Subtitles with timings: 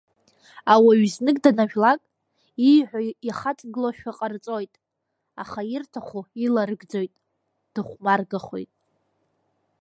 [0.73, 2.01] Ауаҩы знык данажәлак,
[2.69, 4.73] ииҳәо иахаҵгылошәа ҟарҵоит,
[5.41, 7.13] аха ирҭаху иларыгӡоит,
[7.73, 8.71] дыхәмаргахоит…